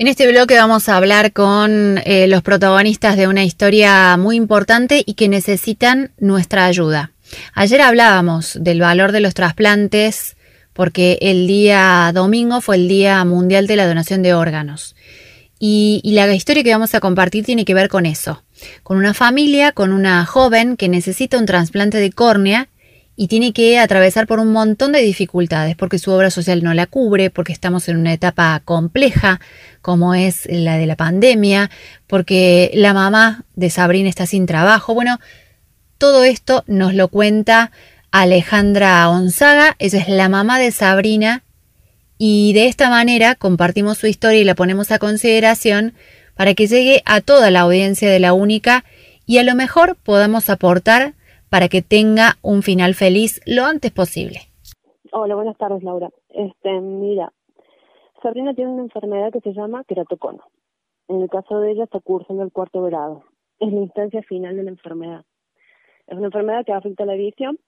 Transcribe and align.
En 0.00 0.08
este 0.08 0.26
bloque 0.26 0.56
vamos 0.56 0.88
a 0.88 0.96
hablar 0.96 1.34
con 1.34 2.00
eh, 2.06 2.26
los 2.26 2.40
protagonistas 2.40 3.18
de 3.18 3.28
una 3.28 3.44
historia 3.44 4.16
muy 4.16 4.36
importante 4.36 5.02
y 5.04 5.12
que 5.12 5.28
necesitan 5.28 6.12
nuestra 6.18 6.64
ayuda. 6.64 7.12
Ayer 7.52 7.82
hablábamos 7.82 8.56
del 8.58 8.80
valor 8.80 9.12
de 9.12 9.20
los 9.20 9.34
trasplantes 9.34 10.38
porque 10.72 11.18
el 11.20 11.46
día 11.46 12.12
domingo 12.14 12.62
fue 12.62 12.76
el 12.76 12.88
Día 12.88 13.22
Mundial 13.26 13.66
de 13.66 13.76
la 13.76 13.86
Donación 13.86 14.22
de 14.22 14.32
Órganos. 14.32 14.96
Y, 15.58 16.00
y, 16.02 16.12
la 16.12 16.32
historia 16.34 16.64
que 16.64 16.72
vamos 16.72 16.94
a 16.94 17.00
compartir 17.00 17.44
tiene 17.44 17.66
que 17.66 17.74
ver 17.74 17.90
con 17.90 18.06
eso, 18.06 18.42
con 18.82 18.96
una 18.96 19.12
familia, 19.12 19.72
con 19.72 19.92
una 19.92 20.24
joven 20.24 20.78
que 20.78 20.88
necesita 20.88 21.36
un 21.36 21.44
trasplante 21.44 21.98
de 21.98 22.10
córnea 22.10 22.69
y 23.20 23.28
tiene 23.28 23.52
que 23.52 23.78
atravesar 23.78 24.26
por 24.26 24.40
un 24.40 24.50
montón 24.50 24.92
de 24.92 25.02
dificultades, 25.02 25.76
porque 25.76 25.98
su 25.98 26.10
obra 26.10 26.30
social 26.30 26.62
no 26.62 26.72
la 26.72 26.86
cubre, 26.86 27.28
porque 27.28 27.52
estamos 27.52 27.86
en 27.90 27.98
una 27.98 28.14
etapa 28.14 28.62
compleja 28.64 29.42
como 29.82 30.14
es 30.14 30.48
la 30.48 30.78
de 30.78 30.86
la 30.86 30.96
pandemia, 30.96 31.70
porque 32.06 32.70
la 32.72 32.94
mamá 32.94 33.44
de 33.56 33.68
Sabrina 33.68 34.08
está 34.08 34.24
sin 34.24 34.46
trabajo. 34.46 34.94
Bueno, 34.94 35.20
todo 35.98 36.24
esto 36.24 36.64
nos 36.66 36.94
lo 36.94 37.08
cuenta 37.08 37.72
Alejandra 38.10 39.04
Gonzaga, 39.08 39.76
ella 39.78 39.98
es 39.98 40.08
la 40.08 40.30
mamá 40.30 40.58
de 40.58 40.70
Sabrina 40.70 41.42
y 42.16 42.54
de 42.54 42.68
esta 42.68 42.88
manera 42.88 43.34
compartimos 43.34 43.98
su 43.98 44.06
historia 44.06 44.40
y 44.40 44.44
la 44.44 44.54
ponemos 44.54 44.92
a 44.92 44.98
consideración 44.98 45.92
para 46.34 46.54
que 46.54 46.68
llegue 46.68 47.02
a 47.04 47.20
toda 47.20 47.50
la 47.50 47.60
audiencia 47.60 48.08
de 48.08 48.18
la 48.18 48.32
única 48.32 48.82
y 49.26 49.36
a 49.36 49.42
lo 49.42 49.54
mejor 49.54 49.98
podamos 50.02 50.48
aportar 50.48 51.12
para 51.50 51.68
que 51.68 51.82
tenga 51.82 52.36
un 52.42 52.62
final 52.62 52.94
feliz 52.94 53.40
lo 53.44 53.64
antes 53.64 53.90
posible. 53.90 54.38
Hola, 55.12 55.34
buenas 55.34 55.58
tardes, 55.58 55.82
Laura. 55.82 56.08
Este, 56.28 56.80
mira, 56.80 57.32
Sabrina 58.22 58.54
tiene 58.54 58.70
una 58.70 58.84
enfermedad 58.84 59.32
que 59.32 59.40
se 59.40 59.52
llama 59.52 59.84
queratocono. 59.84 60.44
En 61.08 61.22
el 61.22 61.28
caso 61.28 61.58
de 61.58 61.72
ella 61.72 61.84
está 61.84 61.98
cursando 61.98 62.44
el 62.44 62.52
cuarto 62.52 62.82
grado. 62.82 63.24
Es 63.58 63.72
la 63.72 63.80
instancia 63.80 64.22
final 64.22 64.56
de 64.56 64.62
la 64.62 64.70
enfermedad. 64.70 65.24
Es 66.06 66.16
una 66.16 66.26
enfermedad 66.26 66.64
que 66.64 66.72
afecta 66.72 67.04
la 67.04 67.14
visión. 67.14 67.58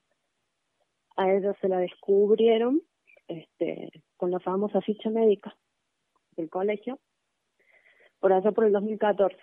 A 1.16 1.30
ella 1.30 1.53
se 1.60 1.69
la 1.69 1.78
descubrieron 1.78 2.80
este, 3.27 3.91
con 4.16 4.30
la 4.30 4.38
famosa 4.38 4.80
ficha 4.80 5.10
médica 5.10 5.55
del 6.36 6.48
colegio 6.48 6.98
por 8.20 8.33
allá 8.33 8.53
por 8.53 8.64
el 8.64 8.72
2014 8.72 9.36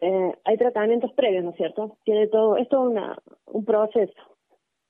eh, 0.00 0.34
hay 0.44 0.56
tratamientos 0.58 1.12
previos, 1.12 1.44
¿no 1.44 1.50
es 1.50 1.56
cierto? 1.56 1.96
Tiene 2.04 2.26
todo, 2.28 2.56
es 2.56 2.68
todo 2.68 2.82
una, 2.82 3.18
un 3.46 3.64
proceso. 3.64 4.12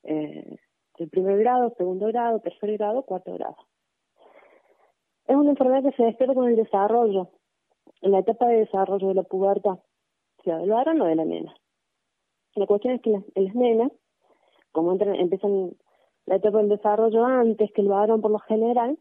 Eh, 0.02 0.56
el 0.98 1.08
primer 1.08 1.38
grado, 1.38 1.74
segundo 1.76 2.06
grado, 2.06 2.40
tercer 2.40 2.72
grado, 2.72 3.02
cuarto 3.02 3.32
grado. 3.34 3.56
Es 5.26 5.36
una 5.36 5.50
enfermedad 5.50 5.82
que 5.82 5.96
se 5.96 6.04
despierta 6.04 6.34
con 6.34 6.48
el 6.48 6.56
desarrollo, 6.56 7.28
en 8.00 8.12
la 8.12 8.20
etapa 8.20 8.46
de 8.48 8.58
desarrollo 8.58 9.08
de 9.08 9.14
la 9.14 9.22
pubertad, 9.22 9.78
sea 10.44 10.58
del 10.58 10.70
varón 10.70 11.00
o 11.00 11.06
de 11.06 11.16
la 11.16 11.24
nena. 11.24 11.54
La 12.54 12.66
cuestión 12.66 12.94
es 12.94 13.02
que 13.02 13.10
las, 13.10 13.24
las 13.34 13.54
nenas, 13.54 13.92
como 14.72 14.92
entran, 14.92 15.14
empiezan 15.16 15.72
la 16.26 16.36
etapa 16.36 16.58
del 16.58 16.68
desarrollo 16.68 17.24
antes 17.24 17.70
que 17.72 17.82
el 17.82 17.88
varón 17.88 18.20
por 18.20 18.30
lo 18.30 18.38
general, 18.40 18.98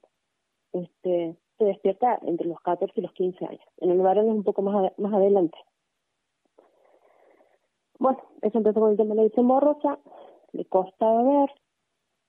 este, 0.74 1.38
se 1.58 1.66
despierta 1.66 2.20
entre 2.24 2.48
los 2.48 2.60
14 2.62 2.94
y 2.96 3.02
los 3.02 3.14
15 3.14 3.46
años. 3.46 3.64
En 3.78 3.92
el 3.92 4.00
varón 4.00 4.28
es 4.28 4.36
un 4.36 4.44
poco 4.44 4.62
más, 4.62 4.92
más 4.98 5.14
adelante. 5.14 5.58
Bueno, 8.00 8.20
eso 8.42 8.58
empezó 8.58 8.82
con 8.82 8.92
el 8.92 8.98
tema 8.98 9.12
de 9.12 9.16
la 9.16 9.24
visión 9.24 9.48
borrosa, 9.48 10.00
le 10.52 10.66
costaba 10.66 11.24
ver, 11.24 11.50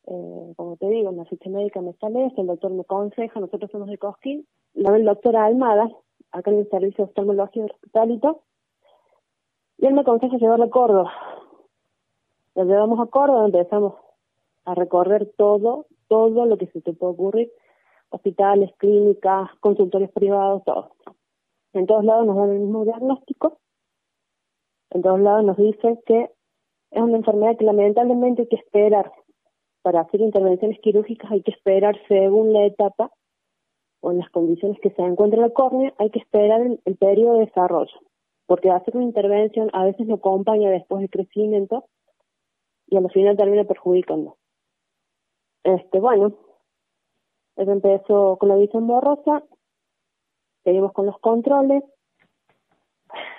eh, 0.07 0.53
como 0.57 0.77
te 0.77 0.89
digo, 0.89 1.11
en 1.11 1.17
la 1.17 1.25
ficha 1.25 1.51
médica 1.51 1.81
me 1.81 1.93
sale 1.95 2.27
eso, 2.27 2.41
el 2.41 2.47
doctor 2.47 2.71
me 2.71 2.83
aconseja, 2.83 3.41
nosotros 3.41 3.71
somos 3.71 3.89
de 3.89 3.99
Cosquín, 3.99 4.47
la 4.75 4.93
ve 4.93 4.99
el 4.99 5.05
doctor 5.05 5.37
Almada, 5.37 5.91
acá 6.31 6.51
en 6.51 6.59
el 6.59 6.71
servicio 6.71 7.05
de 7.05 7.11
oftalmología 7.11 7.65
hospitalito, 7.65 8.43
y 9.79 9.87
él 9.87 9.95
me 9.95 10.03
aconseja 10.03 10.37
llevarlo 10.37 10.67
a 10.67 10.71
Córdoba. 10.71 11.13
Lo 12.55 12.65
llevamos 12.65 13.01
a 13.01 13.11
Córdoba, 13.11 13.45
empezamos 13.45 13.95
a 14.65 14.75
recorrer 14.75 15.33
todo, 15.37 15.87
todo 16.09 16.47
lo 16.47 16.57
que 16.57 16.67
se 16.69 16.81
te 16.81 16.93
puede 16.93 17.13
ocurrir, 17.13 17.53
hospitales, 18.11 18.71
clínicas, 18.79 19.51
consultorios 19.61 20.11
privados, 20.13 20.63
todo. 20.65 20.93
En 21.73 21.87
todos 21.87 22.05
lados 22.05 22.27
nos 22.27 22.37
dan 22.37 22.51
el 22.53 22.61
mismo 22.61 22.85
diagnóstico, 22.85 23.59
en 24.91 25.03
todos 25.03 25.21
lados 25.21 25.45
nos 25.45 25.57
dicen 25.57 25.99
que 26.07 26.31
es 26.91 27.03
una 27.03 27.17
enfermedad 27.17 27.57
que 27.57 27.65
lamentablemente 27.65 28.43
hay 28.43 28.49
que 28.49 28.57
esperar. 28.57 29.13
Para 29.83 30.01
hacer 30.01 30.21
intervenciones 30.21 30.81
quirúrgicas 30.81 31.31
hay 31.31 31.43
que 31.43 31.51
esperar 31.51 31.97
según 32.09 32.53
la 32.53 32.65
etapa 32.65 33.13
o 34.01 34.11
en 34.11 34.19
las 34.19 34.31
condiciones 34.31 34.79
que 34.81 34.91
se 34.91 35.03
encuentra 35.03 35.41
la 35.41 35.51
córnea, 35.51 35.93
hay 35.99 36.11
que 36.11 36.19
esperar 36.19 36.61
el, 36.61 36.97
periodo 36.97 37.35
de 37.35 37.47
desarrollo. 37.47 37.99
Porque 38.47 38.71
hacer 38.71 38.97
una 38.97 39.05
intervención 39.05 39.71
a 39.73 39.85
veces 39.85 40.07
no 40.07 40.17
acompaña 40.17 40.71
después 40.71 41.01
del 41.01 41.11
crecimiento 41.11 41.85
y 42.87 42.97
al 42.97 43.11
final 43.11 43.37
termina 43.37 43.65
perjudicando. 43.65 44.37
Este, 45.65 45.99
bueno, 45.99 46.33
eso 47.57 47.73
empezó 47.73 48.37
con 48.39 48.49
la 48.49 48.57
visión 48.57 48.87
borrosa, 48.87 49.43
seguimos 50.63 50.93
con 50.93 51.07
los 51.07 51.19
controles, 51.19 51.83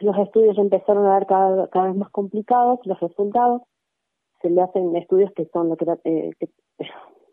los 0.01 0.17
estudios 0.17 0.57
empezaron 0.57 1.05
a 1.05 1.09
dar 1.09 1.27
cada, 1.27 1.87
vez 1.87 1.95
más 1.95 2.09
complicados, 2.11 2.79
los 2.85 2.99
resultados. 2.99 3.61
Se 4.41 4.49
le 4.49 4.61
hacen 4.61 4.95
estudios 4.95 5.31
que 5.33 5.45
son 5.51 5.75
que, 5.75 5.85
eh, 6.03 6.31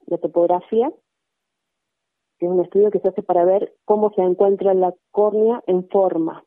de 0.06 0.18
topografía, 0.18 0.90
que 2.38 2.46
es 2.46 2.52
un 2.52 2.60
estudio 2.60 2.90
que 2.90 3.00
se 3.00 3.08
hace 3.08 3.22
para 3.22 3.44
ver 3.44 3.74
cómo 3.84 4.10
se 4.14 4.22
encuentra 4.22 4.74
la 4.74 4.94
córnea 5.10 5.62
en 5.66 5.88
forma. 5.88 6.44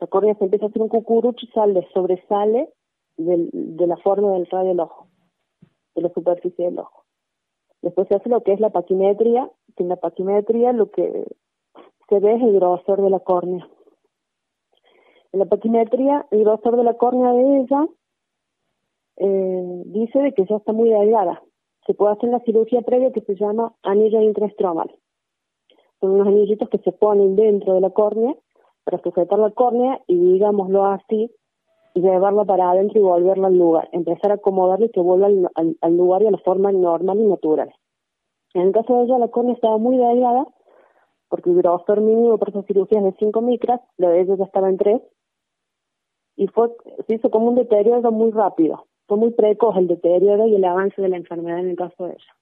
La 0.00 0.06
córnea 0.06 0.34
se 0.34 0.44
empieza 0.44 0.66
a 0.66 0.68
hacer 0.68 0.82
un 0.82 0.88
cucurucho 0.88 1.46
y 1.46 1.48
sale, 1.48 1.88
sobresale 1.92 2.72
de 3.16 3.86
la 3.86 3.96
forma 3.96 4.32
del 4.32 4.46
radio 4.46 4.68
del 4.68 4.80
ojo, 4.80 5.08
de 5.94 6.02
la 6.02 6.08
superficie 6.10 6.66
del 6.66 6.78
ojo. 6.78 7.04
Después 7.82 8.08
se 8.08 8.14
hace 8.14 8.28
lo 8.28 8.42
que 8.42 8.52
es 8.52 8.60
la 8.60 8.70
paquimetría, 8.70 9.50
que 9.76 9.82
en 9.82 9.88
la 9.88 9.96
paquimetría 9.96 10.72
lo 10.72 10.90
que 10.90 11.26
se 12.08 12.18
ve 12.20 12.34
es 12.34 12.42
el 12.42 12.54
grosor 12.54 13.02
de 13.02 13.10
la 13.10 13.20
córnea. 13.20 13.68
En 15.32 15.40
la 15.40 15.46
paquimetría, 15.46 16.26
el 16.30 16.44
grosor 16.44 16.76
de 16.76 16.84
la 16.84 16.94
córnea 16.94 17.32
de 17.32 17.60
ella 17.60 17.86
eh, 19.16 19.82
dice 19.86 20.18
de 20.20 20.32
que 20.32 20.46
ya 20.46 20.56
está 20.56 20.72
muy 20.72 20.88
delgada. 20.88 21.42
Se 21.86 21.94
puede 21.94 22.12
hacer 22.12 22.30
la 22.30 22.40
cirugía 22.40 22.82
previa 22.82 23.12
que 23.12 23.20
se 23.22 23.34
llama 23.34 23.74
anillo 23.82 24.20
intraestromal. 24.20 24.90
Son 26.00 26.12
unos 26.12 26.28
anillitos 26.28 26.68
que 26.68 26.78
se 26.78 26.92
ponen 26.92 27.36
dentro 27.36 27.74
de 27.74 27.80
la 27.80 27.90
córnea 27.90 28.34
para 28.84 29.02
sujetar 29.02 29.38
la 29.38 29.50
córnea 29.50 30.00
y, 30.06 30.16
digámoslo 30.16 30.84
así, 30.86 31.30
llevarla 31.94 32.44
para 32.44 32.70
adentro 32.70 33.00
y 33.00 33.02
volverla 33.02 33.48
al 33.48 33.58
lugar. 33.58 33.88
Empezar 33.92 34.30
a 34.30 34.34
acomodarla 34.34 34.86
y 34.86 34.90
que 34.90 35.00
vuelva 35.00 35.26
al, 35.26 35.96
lugar 35.96 36.22
y 36.22 36.26
a 36.26 36.30
la 36.30 36.38
forma 36.38 36.72
normal 36.72 37.18
y 37.18 37.24
natural. 37.24 37.74
En 38.54 38.62
el 38.62 38.72
caso 38.72 38.98
de 38.98 39.04
ella, 39.04 39.18
la 39.18 39.28
córnea 39.28 39.54
estaba 39.54 39.78
muy 39.78 39.98
delgada 39.98 40.46
porque 41.28 41.50
el 41.50 41.56
grosor 41.56 42.00
mínimo 42.00 42.38
para 42.38 42.50
esa 42.50 42.62
cirugía 42.62 42.98
es 43.00 43.04
de 43.04 43.14
5 43.18 43.40
micras, 43.42 43.80
la 43.98 44.08
de 44.10 44.22
ella 44.22 44.36
ya 44.36 44.44
estaba 44.44 44.68
en 44.70 44.78
3, 44.78 45.02
y 46.38 46.46
fue, 46.46 46.70
se 47.06 47.14
hizo 47.14 47.30
como 47.30 47.48
un 47.48 47.56
deterioro 47.56 48.12
muy 48.12 48.30
rápido. 48.30 48.86
Fue 49.08 49.16
muy 49.16 49.32
precoz 49.32 49.76
el 49.76 49.88
deterioro 49.88 50.46
y 50.46 50.54
el 50.54 50.64
avance 50.64 51.02
de 51.02 51.08
la 51.08 51.16
enfermedad 51.16 51.58
en 51.58 51.70
el 51.70 51.76
caso 51.76 52.06
de 52.06 52.12
ella. 52.12 52.36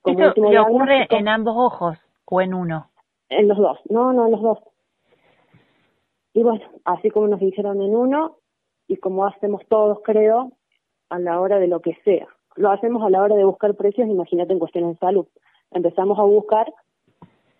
Como 0.00 0.20
¿Esto 0.20 0.48
le 0.48 0.60
ocurre 0.60 1.08
en 1.10 1.26
ambos 1.26 1.54
ojos 1.56 1.98
o 2.26 2.40
en 2.40 2.54
uno? 2.54 2.88
En 3.30 3.48
los 3.48 3.58
dos, 3.58 3.78
no, 3.90 4.12
no, 4.12 4.26
en 4.26 4.30
los 4.30 4.42
dos. 4.42 4.58
Y 6.34 6.44
bueno, 6.44 6.64
así 6.84 7.10
como 7.10 7.26
nos 7.26 7.40
dijeron 7.40 7.82
en 7.82 7.96
uno, 7.96 8.36
y 8.86 8.96
como 8.98 9.26
hacemos 9.26 9.62
todos, 9.68 9.98
creo, 10.04 10.52
a 11.08 11.18
la 11.18 11.40
hora 11.40 11.58
de 11.58 11.66
lo 11.66 11.80
que 11.80 11.96
sea. 12.04 12.28
Lo 12.54 12.70
hacemos 12.70 13.02
a 13.02 13.10
la 13.10 13.22
hora 13.22 13.34
de 13.34 13.44
buscar 13.44 13.74
precios, 13.74 14.06
imagínate 14.06 14.52
en 14.52 14.60
cuestiones 14.60 14.90
de 14.90 14.98
salud. 14.98 15.26
Empezamos 15.72 16.16
a 16.20 16.22
buscar 16.22 16.72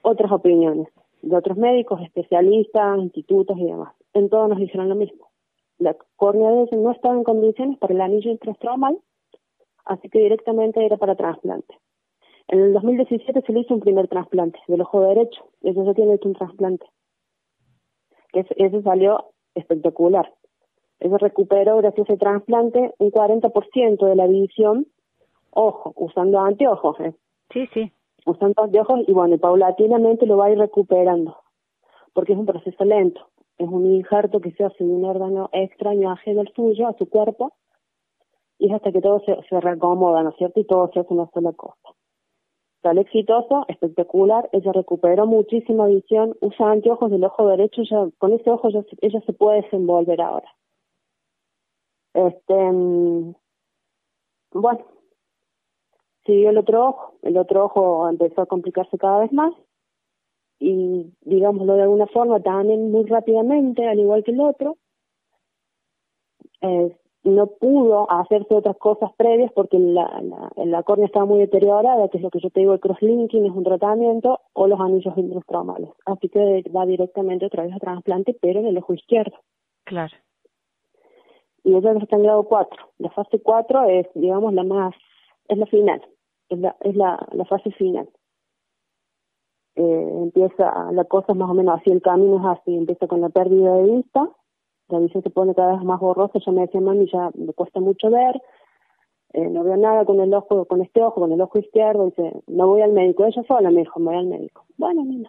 otras 0.02 0.30
opiniones 0.30 0.86
de 1.22 1.36
otros 1.36 1.56
médicos, 1.56 2.00
especialistas, 2.02 2.98
institutos 2.98 3.58
y 3.58 3.64
demás. 3.64 3.94
En 4.14 4.28
todos 4.28 4.48
nos 4.48 4.58
dijeron 4.58 4.88
lo 4.88 4.94
mismo. 4.94 5.30
La 5.78 5.96
córnea 6.16 6.50
de 6.50 6.62
ella 6.62 6.76
no 6.76 6.92
estaba 6.92 7.14
en 7.14 7.24
condiciones 7.24 7.78
para 7.78 7.94
el 7.94 8.00
anillo 8.00 8.30
intraestromal, 8.30 8.98
así 9.84 10.08
que 10.08 10.20
directamente 10.20 10.84
era 10.84 10.96
para 10.96 11.16
trasplante. 11.16 11.78
En 12.48 12.60
el 12.60 12.72
2017 12.72 13.42
se 13.42 13.52
le 13.52 13.60
hizo 13.60 13.74
un 13.74 13.80
primer 13.80 14.08
trasplante 14.08 14.58
del 14.68 14.82
ojo 14.82 15.00
derecho, 15.00 15.44
eso 15.62 15.84
ya 15.84 15.94
tiene 15.94 16.14
hecho 16.14 16.28
un 16.28 16.34
trasplante. 16.34 16.86
Ese, 18.32 18.54
ese 18.56 18.82
salió 18.82 19.32
espectacular. 19.54 20.32
Eso 21.00 21.18
recuperó, 21.18 21.76
gracias 21.78 22.08
a 22.08 22.12
ese 22.12 22.18
trasplante, 22.18 22.94
un 22.98 23.10
40% 23.10 24.06
de 24.06 24.16
la 24.16 24.26
visión, 24.26 24.86
ojo, 25.50 25.92
usando 25.96 26.40
anteojos. 26.40 26.98
¿eh? 27.00 27.14
Sí, 27.52 27.66
sí 27.74 27.92
usando 28.24 28.62
anteojos 28.62 29.00
y 29.06 29.12
bueno, 29.12 29.38
paulatinamente 29.38 30.26
lo 30.26 30.36
va 30.36 30.46
a 30.46 30.52
ir 30.52 30.58
recuperando, 30.58 31.36
porque 32.12 32.32
es 32.32 32.38
un 32.38 32.46
proceso 32.46 32.84
lento, 32.84 33.28
es 33.58 33.68
un 33.68 33.94
injerto 33.94 34.40
que 34.40 34.52
se 34.52 34.64
hace 34.64 34.84
de 34.84 34.90
un 34.90 35.04
órgano 35.04 35.48
extraño 35.52 36.10
ajeno 36.10 36.40
al 36.40 36.52
suyo, 36.54 36.88
a 36.88 36.96
su 36.98 37.08
cuerpo, 37.08 37.52
y 38.58 38.66
es 38.68 38.72
hasta 38.72 38.92
que 38.92 39.00
todo 39.00 39.20
se, 39.20 39.36
se 39.48 39.60
reacomoda, 39.60 40.22
¿no 40.22 40.30
es 40.30 40.36
cierto? 40.36 40.60
Y 40.60 40.64
todo 40.64 40.90
se 40.92 41.00
hace 41.00 41.12
una 41.12 41.28
sola 41.30 41.52
cosa. 41.52 41.94
Sale 42.82 43.00
exitoso, 43.00 43.64
espectacular, 43.68 44.48
ella 44.52 44.72
recuperó 44.72 45.26
muchísima 45.26 45.86
visión, 45.86 46.36
usa 46.40 46.70
anteojos 46.70 47.10
del 47.10 47.24
ojo 47.24 47.48
derecho, 47.48 47.82
ya, 47.82 48.08
con 48.18 48.32
ese 48.32 48.50
ojo 48.50 48.68
ella 48.68 49.20
se 49.24 49.32
puede 49.32 49.62
desenvolver 49.62 50.20
ahora. 50.20 50.48
Este, 52.12 52.54
mm, 52.54 53.34
bueno, 54.52 54.84
siguió 56.26 56.50
el 56.50 56.58
otro 56.58 56.88
ojo, 56.88 57.14
el 57.22 57.36
otro 57.38 57.64
ojo 57.64 58.08
empezó 58.08 58.42
a 58.42 58.46
complicarse 58.46 58.98
cada 58.98 59.20
vez 59.20 59.32
más 59.32 59.54
y 60.58 61.12
digámoslo 61.22 61.74
de 61.74 61.82
alguna 61.82 62.06
forma 62.06 62.40
también 62.40 62.90
muy 62.90 63.04
rápidamente, 63.04 63.86
al 63.86 63.98
igual 63.98 64.24
que 64.24 64.32
el 64.32 64.40
otro, 64.40 64.76
eh, 66.60 66.96
no 67.24 67.46
pudo 67.46 68.10
hacerse 68.10 68.54
otras 68.54 68.76
cosas 68.76 69.10
previas 69.16 69.50
porque 69.52 69.78
la, 69.78 70.20
la, 70.22 70.52
la, 70.64 70.82
córnea 70.82 71.06
estaba 71.06 71.24
muy 71.24 71.38
deteriorada, 71.38 72.08
que 72.08 72.18
es 72.18 72.22
lo 72.22 72.30
que 72.30 72.38
yo 72.38 72.50
te 72.50 72.60
digo, 72.60 72.74
el 72.74 72.80
crosslinking 72.80 73.46
es 73.46 73.52
un 73.52 73.64
tratamiento, 73.64 74.40
o 74.52 74.66
los 74.66 74.78
anillos 74.78 75.16
intrastromales. 75.16 75.88
Así 76.04 76.28
que 76.28 76.62
va 76.74 76.84
directamente 76.84 77.46
otra 77.46 77.64
vez 77.64 77.74
a 77.74 77.78
trasplante, 77.78 78.36
pero 78.40 78.60
en 78.60 78.66
el 78.66 78.76
ojo 78.76 78.92
izquierdo. 78.92 79.36
Claro. 79.84 80.14
Y 81.64 81.74
ella 81.74 81.92
está 81.92 82.16
en 82.16 82.24
grado 82.24 82.42
4. 82.44 82.90
La 82.98 83.10
fase 83.10 83.40
4 83.40 83.84
es, 83.88 84.06
digamos, 84.14 84.52
la 84.52 84.62
más, 84.62 84.94
es 85.48 85.56
la 85.56 85.66
final, 85.66 86.02
es 86.50 86.58
la, 86.58 86.76
es 86.80 86.94
la, 86.94 87.26
la 87.32 87.44
fase 87.46 87.70
final. 87.72 88.06
Eh, 89.76 90.08
empieza, 90.22 90.92
la 90.92 91.04
cosa 91.04 91.34
más 91.34 91.50
o 91.50 91.54
menos 91.54 91.80
así, 91.80 91.90
el 91.90 92.00
camino 92.00 92.38
es 92.38 92.58
así, 92.58 92.76
empieza 92.76 93.08
con 93.08 93.20
la 93.20 93.28
pérdida 93.28 93.74
de 93.74 93.96
vista, 93.96 94.28
la 94.88 94.98
visión 95.00 95.22
se 95.22 95.30
pone 95.30 95.54
cada 95.54 95.74
vez 95.74 95.82
más 95.82 95.98
borrosa, 95.98 96.38
ya 96.38 96.52
me 96.52 96.62
decía 96.62 96.80
mami, 96.80 97.10
ya 97.10 97.30
me 97.34 97.52
cuesta 97.52 97.80
mucho 97.80 98.08
ver, 98.10 98.40
eh, 99.32 99.48
no 99.48 99.64
veo 99.64 99.76
nada 99.76 100.04
con 100.04 100.20
el 100.20 100.32
ojo, 100.32 100.64
con 100.66 100.80
este 100.80 101.02
ojo, 101.02 101.20
con 101.20 101.32
el 101.32 101.40
ojo 101.40 101.58
izquierdo, 101.58 102.06
dice, 102.06 102.40
no 102.46 102.68
voy 102.68 102.82
al 102.82 102.92
médico, 102.92 103.24
ella 103.24 103.42
sola 103.48 103.70
me 103.70 103.80
dijo, 103.80 103.98
voy 103.98 104.14
al 104.14 104.26
médico. 104.26 104.64
Bueno, 104.76 105.02
mira, 105.02 105.28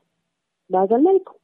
vaya 0.68 0.96
al 0.96 1.02
médico. 1.02 1.38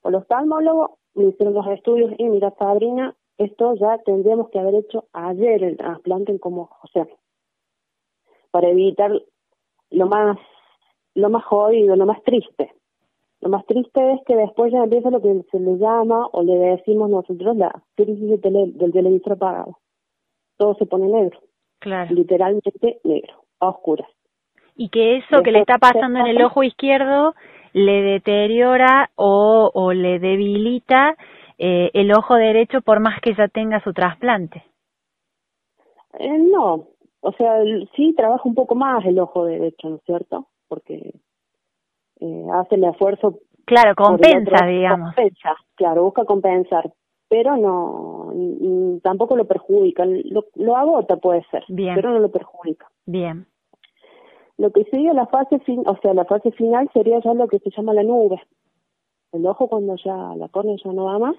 O 0.00 0.10
los 0.10 0.22
oftalmólogo 0.22 0.96
me 1.14 1.24
hicieron 1.24 1.52
los 1.52 1.66
estudios 1.66 2.12
y 2.16 2.24
mira, 2.30 2.54
Sabrina, 2.58 3.14
esto 3.36 3.74
ya 3.74 3.98
tendríamos 3.98 4.48
que 4.48 4.58
haber 4.58 4.74
hecho 4.76 5.04
ayer 5.12 5.62
el 5.62 5.76
trasplante 5.76 6.32
en 6.32 6.38
como 6.38 6.70
o 6.82 6.86
sea, 6.88 7.06
para 8.50 8.68
evitar 8.68 9.12
lo 9.90 10.06
más, 10.06 10.38
lo 11.20 11.30
más 11.30 11.44
jodido, 11.44 11.96
lo 11.96 12.06
más 12.06 12.22
triste. 12.22 12.72
Lo 13.40 13.48
más 13.48 13.64
triste 13.66 14.12
es 14.12 14.20
que 14.26 14.36
después 14.36 14.72
ya 14.72 14.84
empieza 14.84 15.10
lo 15.10 15.22
que 15.22 15.42
se 15.50 15.58
le 15.58 15.78
llama 15.78 16.26
o 16.32 16.42
le 16.42 16.54
decimos 16.54 17.08
nosotros 17.08 17.56
la 17.56 17.82
crisis 17.96 18.40
del 18.40 18.92
televisor 18.92 19.32
apagado. 19.32 19.78
Todo 20.58 20.74
se 20.74 20.84
pone 20.84 21.06
negro. 21.08 21.38
Claro. 21.78 22.14
Literalmente 22.14 23.00
negro, 23.04 23.44
a 23.60 23.68
oscuras. 23.68 24.08
Y 24.76 24.90
que 24.90 25.16
eso 25.16 25.42
que 25.42 25.52
le 25.52 25.60
está 25.60 25.78
pasando 25.78 26.20
en 26.20 26.26
el 26.26 26.42
ojo 26.42 26.62
izquierdo 26.62 27.34
le 27.72 28.02
deteriora 28.02 29.10
o, 29.14 29.70
o 29.72 29.92
le 29.92 30.18
debilita 30.18 31.16
eh, 31.58 31.90
el 31.94 32.12
ojo 32.12 32.34
derecho 32.34 32.80
por 32.82 33.00
más 33.00 33.20
que 33.20 33.34
ya 33.34 33.48
tenga 33.48 33.82
su 33.82 33.92
trasplante. 33.92 34.64
Eh, 36.18 36.38
no, 36.38 36.86
o 37.20 37.32
sea, 37.32 37.62
sí 37.94 38.14
trabaja 38.16 38.42
un 38.44 38.54
poco 38.54 38.74
más 38.74 39.04
el 39.04 39.18
ojo 39.18 39.44
derecho, 39.44 39.88
¿no 39.88 39.96
es 39.96 40.02
cierto? 40.04 40.46
Porque 40.70 41.12
eh, 42.20 42.46
hace 42.54 42.76
el 42.76 42.84
esfuerzo. 42.84 43.40
Claro, 43.66 43.94
compensa, 43.96 44.66
digamos. 44.66 45.14
Compensa, 45.14 45.56
claro, 45.74 46.04
busca 46.04 46.24
compensar, 46.24 46.92
pero 47.28 47.56
no, 47.56 48.32
tampoco 49.02 49.36
lo 49.36 49.46
perjudica, 49.46 50.04
lo, 50.04 50.46
lo 50.54 50.76
agota 50.76 51.16
puede 51.16 51.44
ser, 51.50 51.64
Bien. 51.68 51.94
pero 51.94 52.10
no 52.10 52.20
lo 52.20 52.30
perjudica. 52.30 52.88
Bien. 53.06 53.46
Lo 54.56 54.70
que 54.70 54.84
sigue 54.84 55.12
la 55.14 55.26
fase 55.26 55.58
fin, 55.60 55.82
o 55.86 55.96
sea, 56.02 56.14
la 56.14 56.24
fase 56.24 56.52
final 56.52 56.88
sería 56.92 57.20
ya 57.20 57.34
lo 57.34 57.48
que 57.48 57.58
se 57.58 57.70
llama 57.70 57.94
la 57.94 58.02
nube. 58.02 58.40
El 59.32 59.46
ojo 59.46 59.68
cuando 59.68 59.96
ya 59.96 60.34
la 60.36 60.48
córnea 60.48 60.76
ya 60.84 60.92
no 60.92 61.04
va 61.04 61.18
más, 61.18 61.36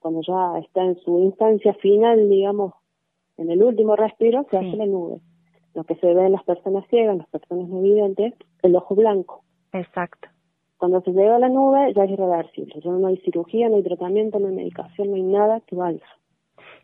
cuando 0.00 0.20
ya 0.22 0.58
está 0.58 0.82
en 0.82 0.98
su 1.00 1.18
instancia 1.20 1.74
final, 1.74 2.28
digamos, 2.28 2.74
en 3.36 3.50
el 3.50 3.62
último 3.62 3.96
respiro, 3.96 4.46
se 4.50 4.58
hace 4.58 4.76
la 4.76 4.86
nube. 4.86 5.20
Lo 5.74 5.84
que 5.84 5.94
se 5.96 6.06
ve 6.06 6.26
en 6.26 6.32
las 6.32 6.44
personas 6.44 6.86
ciegas, 6.88 7.12
en 7.12 7.18
las 7.18 7.28
personas 7.28 7.68
no 7.68 7.80
videntes, 7.80 8.34
el 8.62 8.76
ojo 8.76 8.94
blanco. 8.94 9.42
Exacto. 9.72 10.28
Cuando 10.78 11.00
se 11.02 11.12
llega 11.12 11.36
a 11.36 11.38
la 11.38 11.48
nube 11.48 11.92
ya 11.94 12.04
es 12.04 12.10
irreversible, 12.10 12.80
ya 12.82 12.90
no 12.90 13.06
hay 13.06 13.18
cirugía, 13.18 13.68
no 13.68 13.76
hay 13.76 13.82
tratamiento, 13.82 14.38
no 14.38 14.48
hay 14.48 14.54
medicación, 14.54 15.10
no 15.10 15.16
hay 15.16 15.22
nada 15.22 15.60
que 15.60 15.76
valga. 15.76 16.06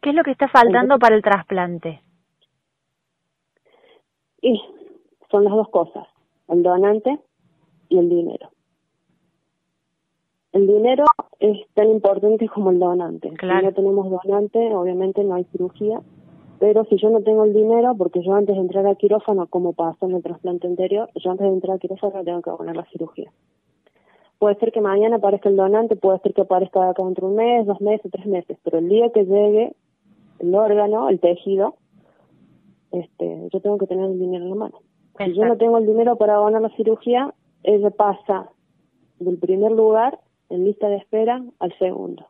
¿Qué 0.03 0.11
es 0.11 0.17
lo 0.17 0.23
que 0.23 0.33
está 0.33 0.49
faltando 0.49 0.99
para 0.99 1.17
el 1.17 1.23
trasplante? 1.23 2.01
Y 4.43 4.63
son 5.31 5.45
las 5.45 5.55
dos 5.55 5.69
cosas, 5.71 6.07
el 6.49 6.63
donante 6.63 7.19
y 7.89 7.99
el 7.99 8.09
dinero. 8.09 8.51
El 10.53 10.67
dinero 10.67 11.05
es 11.39 11.67
tan 11.75 11.91
importante 11.91 12.49
como 12.49 12.71
el 12.71 12.79
donante. 12.79 13.31
Claro. 13.31 13.61
Si 13.61 13.67
no 13.67 13.73
tenemos 13.73 14.11
donante, 14.11 14.75
obviamente 14.75 15.25
no 15.25 15.35
hay 15.35 15.45
cirugía, 15.53 16.01
pero 16.59 16.85
si 16.85 16.97
yo 16.97 17.11
no 17.11 17.23
tengo 17.23 17.45
el 17.45 17.53
dinero, 17.53 17.95
porque 17.97 18.23
yo 18.23 18.33
antes 18.35 18.55
de 18.55 18.63
entrar 18.63 18.87
al 18.87 18.97
quirófano, 18.97 19.47
como 19.47 19.73
pasó 19.73 20.07
en 20.07 20.17
el 20.17 20.23
trasplante 20.23 20.67
anterior, 20.67 21.11
yo 21.15 21.31
antes 21.31 21.47
de 21.47 21.53
entrar 21.53 21.75
al 21.75 21.81
quirófano 21.81 22.25
tengo 22.25 22.43
que 22.43 22.51
poner 22.51 22.77
la 22.77 22.85
cirugía. 22.87 23.31
Puede 24.39 24.57
ser 24.57 24.73
que 24.73 24.81
mañana 24.81 25.17
aparezca 25.17 25.49
el 25.49 25.57
donante, 25.57 25.97
puede 25.97 26.19
ser 26.21 26.35
que 26.35 26.43
aparezca 26.43 26.91
acá 26.91 27.03
dentro 27.03 27.27
de 27.27 27.33
un 27.33 27.37
mes, 27.37 27.67
dos 27.67 27.81
meses, 27.81 28.11
tres 28.11 28.27
meses, 28.27 28.59
pero 28.63 28.79
el 28.79 28.89
día 28.89 29.11
que 29.11 29.25
llegue 29.25 29.75
el 30.39 30.55
órgano, 30.55 31.09
el 31.09 31.21
tejido, 31.21 31.77
este, 32.93 33.49
yo 33.53 33.61
tengo 33.61 33.79
que 33.79 33.87
tener 33.87 34.05
el 34.05 34.19
dinero 34.19 34.45
en 34.45 34.51
la 34.51 34.57
mano. 34.57 34.79
Si 35.19 35.35
yo 35.35 35.45
no 35.47 35.57
tengo 35.57 35.79
el 35.79 35.87
dinero 35.87 36.17
para 36.17 36.37
abonar 36.37 36.61
la 36.61 36.69
cirugía, 36.77 37.35
ella 37.63 37.91
pasa 37.91 38.51
del 39.19 39.39
primer 39.39 39.73
lugar 39.73 40.21
en 40.51 40.65
lista 40.65 40.89
de 40.89 40.97
espera 40.97 41.43
al 41.59 41.79
segundo, 41.79 42.27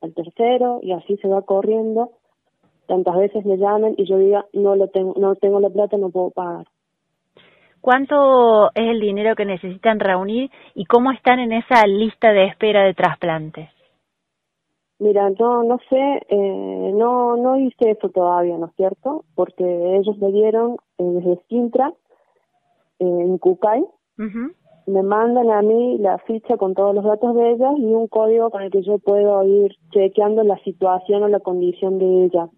al 0.00 0.14
tercero, 0.14 0.80
y 0.82 0.92
así 0.92 1.16
se 1.18 1.28
va 1.28 1.42
corriendo 1.42 2.12
tantas 2.86 3.16
veces 3.16 3.44
me 3.44 3.56
llamen 3.56 3.94
y 3.96 4.04
yo 4.04 4.18
diga 4.18 4.46
no 4.52 4.76
lo 4.76 4.88
tengo 4.88 5.14
no 5.16 5.34
tengo 5.36 5.60
la 5.60 5.70
plata 5.70 5.96
no 5.96 6.10
puedo 6.10 6.30
pagar 6.30 6.66
¿Cuánto 7.84 8.70
es 8.74 8.88
el 8.88 8.98
dinero 8.98 9.36
que 9.36 9.44
necesitan 9.44 10.00
reunir 10.00 10.50
y 10.74 10.86
cómo 10.86 11.12
están 11.12 11.38
en 11.38 11.52
esa 11.52 11.86
lista 11.86 12.32
de 12.32 12.46
espera 12.46 12.82
de 12.82 12.94
trasplante? 12.94 13.68
Mira, 14.98 15.28
no 15.38 15.64
no 15.64 15.78
sé, 15.90 16.22
eh, 16.30 16.92
no 16.94 17.36
no 17.36 17.58
hice 17.58 17.90
eso 17.90 18.08
todavía, 18.08 18.56
¿no 18.56 18.68
es 18.68 18.74
cierto? 18.76 19.26
Porque 19.34 19.96
ellos 19.96 20.16
me 20.16 20.32
dieron 20.32 20.78
eh, 20.96 21.04
desde 21.04 21.42
Sintra, 21.50 21.92
eh, 23.00 23.04
en 23.04 23.36
Cucay, 23.36 23.84
me 24.86 25.02
mandan 25.02 25.50
a 25.50 25.60
mí 25.60 25.98
la 25.98 26.16
ficha 26.20 26.56
con 26.56 26.72
todos 26.72 26.94
los 26.94 27.04
datos 27.04 27.34
de 27.34 27.50
ellas 27.50 27.74
y 27.76 27.84
un 27.84 28.08
código 28.08 28.48
con 28.48 28.62
el 28.62 28.70
que 28.70 28.80
yo 28.82 28.98
puedo 28.98 29.44
ir 29.44 29.76
chequeando 29.90 30.42
la 30.42 30.56
situación 30.60 31.22
o 31.22 31.28
la 31.28 31.40
condición 31.40 31.98
de 31.98 32.24
ella. 32.24 32.48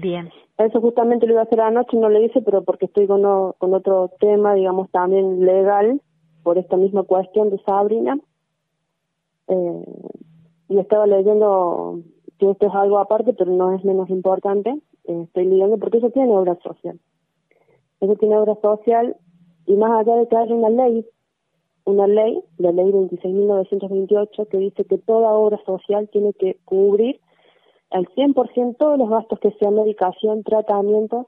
Bien. 0.00 0.30
Eso 0.58 0.80
justamente 0.80 1.26
lo 1.26 1.32
iba 1.32 1.40
a 1.40 1.44
hacer 1.44 1.60
anoche, 1.60 1.96
no 1.96 2.08
lo 2.08 2.22
hice, 2.22 2.40
pero 2.42 2.62
porque 2.62 2.86
estoy 2.86 3.08
con, 3.08 3.22
con 3.58 3.74
otro 3.74 4.12
tema, 4.20 4.54
digamos, 4.54 4.88
también 4.90 5.44
legal, 5.44 6.00
por 6.44 6.56
esta 6.56 6.76
misma 6.76 7.02
cuestión 7.02 7.50
de 7.50 7.58
Sabrina. 7.64 8.16
Eh, 9.48 9.84
y 10.68 10.78
estaba 10.78 11.06
leyendo 11.06 12.00
que 12.38 12.48
esto 12.48 12.66
es 12.68 12.74
algo 12.74 13.00
aparte, 13.00 13.32
pero 13.32 13.50
no 13.50 13.74
es 13.74 13.84
menos 13.84 14.08
importante. 14.08 14.70
Eh, 15.04 15.22
estoy 15.24 15.46
leyendo 15.46 15.78
porque 15.78 15.98
eso 15.98 16.10
tiene 16.10 16.32
obra 16.32 16.56
social. 16.62 17.00
Eso 18.00 18.14
tiene 18.16 18.36
obra 18.38 18.54
social 18.62 19.16
y 19.66 19.74
más 19.74 19.90
allá 19.90 20.14
de 20.14 20.28
que 20.28 20.36
haya 20.36 20.54
una 20.54 20.70
ley, 20.70 21.04
una 21.84 22.06
ley, 22.06 22.40
la 22.58 22.70
ley 22.70 22.92
26.928, 22.92 24.46
que 24.46 24.58
dice 24.58 24.84
que 24.84 24.98
toda 24.98 25.32
obra 25.32 25.58
social 25.66 26.08
tiene 26.12 26.34
que 26.34 26.56
cubrir 26.64 27.20
al 27.90 28.06
100% 28.08 28.76
todos 28.76 28.98
los 28.98 29.08
gastos 29.08 29.38
que 29.40 29.52
sean 29.52 29.74
medicación, 29.74 30.42
tratamientos 30.42 31.26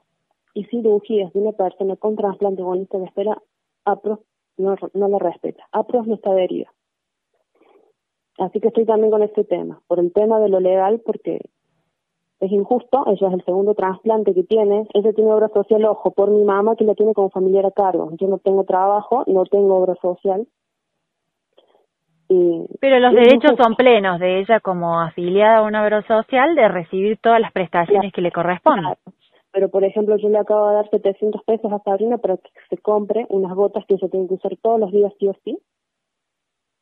y 0.53 0.65
cirugías 0.65 1.31
de 1.33 1.39
una 1.39 1.51
persona 1.53 1.95
con 1.95 2.15
trasplante 2.15 2.61
o 2.61 2.75
lista 2.75 2.97
de 2.97 3.05
espera, 3.05 3.41
APROS 3.85 4.19
no, 4.57 4.75
no 4.93 5.07
lo 5.07 5.19
respeta. 5.19 5.67
APROS 5.71 6.07
no 6.07 6.15
está 6.15 6.31
adherida. 6.31 6.71
Así 8.37 8.59
que 8.59 8.69
estoy 8.69 8.85
también 8.85 9.11
con 9.11 9.23
este 9.23 9.43
tema, 9.43 9.81
por 9.87 9.99
el 9.99 10.13
tema 10.13 10.39
de 10.39 10.49
lo 10.49 10.59
legal, 10.59 11.01
porque 11.05 11.41
es 12.39 12.51
injusto, 12.51 13.03
ella 13.07 13.27
es 13.27 13.33
el 13.33 13.45
segundo 13.45 13.75
trasplante 13.75 14.33
que 14.33 14.43
tiene, 14.43 14.87
ella 14.93 15.13
tiene 15.13 15.31
obra 15.31 15.49
social, 15.49 15.85
ojo, 15.85 16.11
por 16.11 16.31
mi 16.31 16.43
mamá 16.43 16.75
que 16.75 16.85
la 16.85 16.95
tiene 16.95 17.13
como 17.13 17.29
familiar 17.29 17.65
a 17.67 17.71
cargo. 17.71 18.09
Yo 18.19 18.27
no 18.27 18.39
tengo 18.39 18.63
trabajo, 18.63 19.23
no 19.27 19.45
tengo 19.45 19.75
obra 19.75 19.95
social, 20.01 20.47
pero 22.79 22.99
los 22.99 23.13
derechos 23.13 23.57
son 23.57 23.75
plenos 23.75 24.19
de 24.19 24.39
ella 24.39 24.59
como 24.61 25.01
afiliada 25.01 25.57
a 25.57 25.63
una 25.63 25.83
obra 25.83 26.01
social 26.03 26.55
de 26.55 26.67
recibir 26.67 27.17
todas 27.17 27.41
las 27.41 27.51
prestaciones 27.51 28.13
que 28.13 28.21
le 28.21 28.31
corresponden. 28.31 28.95
Pero, 29.51 29.69
por 29.69 29.83
ejemplo, 29.83 30.15
yo 30.15 30.29
le 30.29 30.37
acabo 30.37 30.69
de 30.69 30.75
dar 30.75 30.89
700 30.89 31.43
pesos 31.43 31.71
a 31.73 31.79
Sabrina 31.79 32.19
para 32.19 32.37
que 32.37 32.49
se 32.69 32.77
compre 32.77 33.25
unas 33.29 33.53
gotas 33.53 33.85
que 33.85 33.95
ella 33.95 34.07
tiene 34.07 34.27
que 34.27 34.35
usar 34.35 34.55
todos 34.61 34.79
los 34.79 34.91
días 34.91 35.11
sí 35.19 35.27
o 35.27 35.35
sí. 35.43 35.57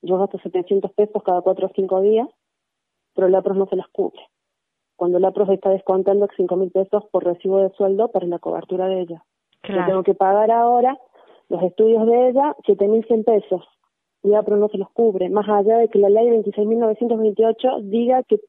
Yo 0.04 0.20
gasto 0.20 0.38
700 0.38 0.92
pesos 0.94 1.24
cada 1.24 1.42
4 1.42 1.66
o 1.66 1.72
5 1.76 2.02
días, 2.02 2.28
pero 3.16 3.28
la 3.28 3.42
PROS 3.42 3.58
no 3.58 3.66
se 3.66 3.76
las 3.76 3.88
cubre. 3.88 4.22
Cuando 4.96 5.18
la 5.18 5.32
PROS 5.32 5.50
está 5.50 5.72
descontando 5.72 6.28
5 6.38 6.56
mil 6.58 6.72
pesos 6.72 7.06
por 7.12 7.26
recibo 7.26 7.58
de 7.58 7.72
sueldo 7.72 8.10
para 8.12 8.28
la 8.28 8.38
cobertura 8.38 8.88
de 8.88 9.02
ella. 9.02 9.24
Claro. 9.62 9.88
tengo 9.88 10.04
que 10.04 10.14
pagar 10.14 10.52
ahora 10.52 10.98
los 11.50 11.62
estudios 11.64 12.06
de 12.06 12.30
ella 12.30 12.56
7.100 12.66 13.26
pesos. 13.26 13.68
Y 14.24 14.34
APRO 14.34 14.58
no 14.58 14.68
se 14.68 14.78
los 14.78 14.90
cubre, 14.92 15.30
más 15.30 15.48
allá 15.48 15.78
de 15.78 15.88
que 15.88 16.00
la 16.00 16.10
ley 16.10 16.28
26.928 16.28 17.82
diga 17.84 18.24
que 18.24 18.40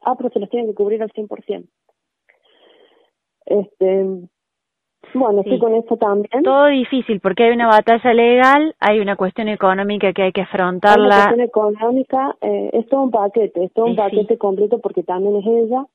APRO 0.00 0.30
se 0.30 0.40
los 0.40 0.50
tiene 0.50 0.66
que 0.68 0.74
cubrir 0.74 1.02
al 1.02 1.10
100%. 1.10 1.66
Este, 3.46 4.28
bueno, 5.12 5.40
estoy 5.40 5.58
con 5.58 5.74
esto 5.74 5.96
también. 5.96 6.42
Todo 6.42 6.66
difícil 6.66 7.20
porque 7.20 7.44
hay 7.44 7.52
una 7.52 7.66
batalla 7.66 8.12
legal, 8.12 8.74
hay 8.80 9.00
una 9.00 9.16
cuestión 9.16 9.48
económica 9.48 10.12
que 10.12 10.22
hay 10.22 10.32
que 10.32 10.42
afrontarla. 10.42 11.08
La 11.08 11.14
cuestión 11.24 11.40
económica 11.40 12.36
eh, 12.40 12.70
es 12.72 12.88
todo 12.88 13.02
un 13.02 13.10
paquete, 13.10 13.64
es 13.64 13.72
todo 13.72 13.86
un 13.86 13.96
paquete 13.96 14.38
completo 14.38 14.78
porque 14.80 15.02
también 15.02 15.36
es 15.36 15.46
ella. 15.46 15.86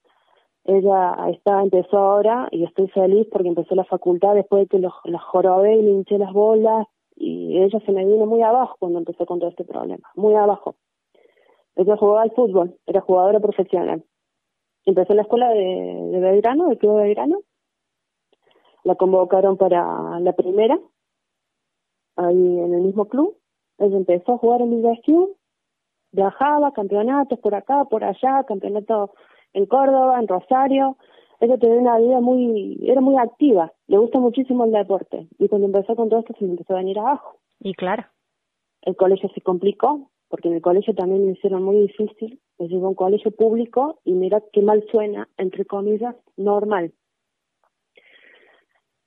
Ella 0.66 1.16
está, 1.32 1.62
empezó 1.62 1.98
ahora 1.98 2.48
y 2.52 2.64
estoy 2.64 2.88
feliz 2.90 3.28
porque 3.32 3.48
empezó 3.48 3.76
la 3.76 3.86
facultad 3.86 4.36
después 4.36 4.64
de 4.64 4.68
que 4.68 4.80
los, 4.80 4.94
la 5.06 5.20
jorobé 5.20 5.78
y 5.78 5.82
le 5.82 5.92
hinché 5.92 6.18
las 6.18 6.32
bolas 6.32 6.86
y 7.20 7.62
ella 7.62 7.80
se 7.86 7.92
me 7.92 8.06
vino 8.06 8.26
muy 8.26 8.42
abajo 8.42 8.76
cuando 8.80 9.00
empezó 9.00 9.26
con 9.26 9.40
todo 9.40 9.50
este 9.50 9.66
problema, 9.66 10.10
muy 10.16 10.36
abajo. 10.36 10.76
Ella 11.76 11.98
jugaba 11.98 12.24
al 12.24 12.32
fútbol, 12.32 12.78
era 12.88 13.02
jugadora 13.02 13.40
profesional. 13.40 14.04
Empezó 14.86 15.14
la 15.14 15.22
escuela 15.22 15.50
de, 15.50 16.10
de 16.12 16.20
Belgrano, 16.20 16.70
del 16.70 16.78
club 16.78 16.98
de 16.98 17.04
Belgrano, 17.04 17.42
la 18.84 18.96
convocaron 18.96 19.58
para 19.58 20.20
la 20.20 20.34
primera, 20.34 20.80
ahí 22.16 22.60
en 22.60 22.74
el 22.74 22.82
mismo 22.82 23.06
club. 23.06 23.38
Ella 23.78 23.98
empezó 23.98 24.34
a 24.34 24.38
jugar 24.38 24.62
en 24.62 24.72
Villa 24.72 25.00
viajaba, 26.12 26.74
campeonatos 26.74 27.40
por 27.40 27.56
acá, 27.56 27.86
por 27.86 28.04
allá, 28.04 28.44
campeonato 28.48 29.14
en 29.54 29.66
Córdoba, 29.66 30.20
en 30.20 30.28
Rosario. 30.28 30.98
Ella 31.40 31.58
tenía 31.58 31.78
una 31.78 31.98
vida 31.98 32.20
muy, 32.20 32.78
era 32.84 33.00
muy 33.00 33.18
activa, 33.18 33.72
le 33.88 33.98
gusta 33.98 34.20
muchísimo 34.20 34.66
el 34.66 34.72
deporte. 34.72 35.28
Y 35.38 35.48
cuando 35.48 35.68
empezó 35.68 35.96
con 35.96 36.10
todo 36.10 36.20
esto 36.20 36.34
se 36.38 36.46
me 36.46 36.52
empezó 36.52 36.74
a 36.74 36.78
venir 36.78 37.00
abajo. 37.00 37.38
Y 37.60 37.74
claro. 37.74 38.06
El 38.82 38.96
colegio 38.96 39.30
se 39.34 39.42
complicó, 39.42 40.10
porque 40.28 40.50
en 40.50 40.56
el 40.56 40.62
colegio 40.62 40.94
también 40.94 41.26
me 41.26 41.32
hicieron 41.32 41.64
muy 41.64 41.78
difícil. 41.78 42.40
Me 42.58 42.68
llevó 42.68 42.88
a 42.88 42.90
un 42.90 42.96
colegio 42.96 43.32
público 43.32 44.00
y 44.04 44.14
mira 44.14 44.44
qué 44.52 44.62
mal 44.62 44.86
suena, 44.92 45.30
entre 45.38 45.66
comillas, 45.66 46.16
normal. 46.36 46.94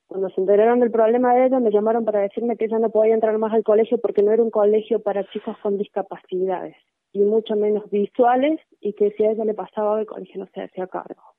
Cuando 0.07 0.29
se 0.31 0.41
enteraron 0.41 0.81
del 0.81 0.91
problema 0.91 1.35
de 1.35 1.47
ella, 1.47 1.59
me 1.59 1.71
llamaron 1.71 2.05
para 2.05 2.21
decirme 2.21 2.57
que 2.57 2.67
ella 2.67 2.79
no 2.79 2.91
podía 2.91 3.15
entrar 3.15 3.37
más 3.39 3.53
al 3.53 3.65
colegio 3.65 3.99
porque 3.99 4.23
no 4.23 4.31
era 4.31 4.43
un 4.43 4.51
colegio 4.51 5.03
para 5.03 5.29
chicos 5.31 5.57
con 5.62 5.79
discapacidades 5.79 6.77
y 7.12 7.21
mucho 7.21 7.57
menos 7.57 7.89
visuales 7.91 8.61
y 8.81 8.95
que 8.95 9.11
si 9.12 9.25
a 9.25 9.31
ella 9.31 9.45
le 9.45 9.55
pasaba 9.55 10.01
el 10.01 10.07
colegio 10.07 10.41
no 10.41 10.51
se 10.53 10.62
hacía 10.62 10.87
cargo. 10.87 11.32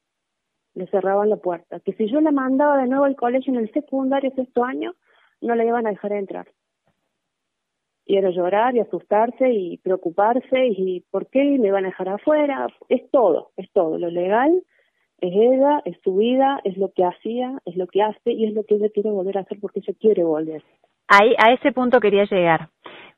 Le 0.76 0.88
cerraban 0.88 1.30
la 1.30 1.38
puerta. 1.38 1.80
Que 1.80 1.94
si 1.94 2.12
yo 2.12 2.22
la 2.22 2.32
mandaba 2.32 2.78
de 2.78 2.88
nuevo 2.88 3.06
al 3.06 3.16
colegio 3.16 3.54
en 3.54 3.60
el 3.60 3.72
secundario 3.72 4.32
sexto 4.36 4.64
año, 4.64 4.94
no 5.42 5.56
la 5.56 5.66
iban 5.66 5.86
a 5.86 5.92
dejar 5.92 6.14
entrar. 6.14 6.48
Y 8.06 8.18
era 8.18 8.32
llorar 8.32 8.76
y 8.76 8.80
asustarse 8.80 9.50
y 9.50 9.78
preocuparse 9.78 10.68
y 10.68 11.06
¿por 11.10 11.28
qué 11.28 11.44
me 11.60 11.68
iban 11.68 11.86
a 11.86 11.90
dejar 11.90 12.10
afuera? 12.10 12.68
Es 12.90 13.10
todo, 13.12 13.52
es 13.56 13.72
todo. 13.72 13.98
Lo 13.98 14.10
legal 14.10 14.64
es 15.24 15.34
ella, 15.34 15.82
es 15.86 15.98
su 16.04 16.18
vida, 16.18 16.60
es 16.66 16.76
lo 16.78 16.92
que 16.92 17.06
hacía, 17.06 17.58
es 17.66 17.78
lo 17.78 17.88
que 17.88 18.02
hace 18.02 18.32
y 18.32 18.46
es 18.46 18.54
lo 18.54 18.64
que 18.66 18.76
ella 18.76 18.90
quiere 18.94 19.10
volver 19.10 19.38
a 19.38 19.42
hacer 19.42 19.58
porque 19.62 19.80
ella 19.80 19.98
quiere 19.98 20.24
volver. 20.24 20.64
Ahí, 21.08 21.34
a 21.38 21.54
ese 21.54 21.72
punto 21.72 22.02
quería 22.02 22.26
llegar. 22.26 22.70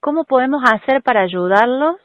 ¿Cómo 0.01 0.25
podemos 0.25 0.61
hacer 0.63 1.01
para 1.01 1.21
ayudarlos, 1.21 1.95